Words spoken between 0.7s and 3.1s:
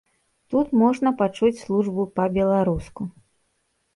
можна пачуць службу па-беларуску.